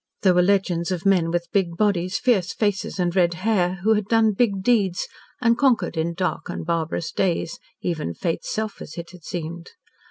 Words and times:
There 0.23 0.33
were 0.33 0.41
legends 0.41 0.89
of 0.91 1.05
men 1.05 1.29
with 1.29 1.51
big 1.53 1.77
bodies, 1.77 2.17
fierce 2.17 2.53
faces, 2.53 2.97
and 2.97 3.15
red 3.15 3.35
hair, 3.35 3.81
who 3.83 3.93
had 3.93 4.05
done 4.05 4.31
big 4.31 4.63
deeds, 4.63 5.07
and 5.39 5.55
conquered 5.55 5.95
in 5.95 6.15
dark 6.15 6.49
and 6.49 6.65
barbarous 6.65 7.11
days, 7.11 7.59
even 7.83 8.15
Fate's 8.15 8.51
self, 8.51 8.81
as 8.81 8.97
it 8.97 9.11
had 9.11 9.23
seemed. 9.23 9.73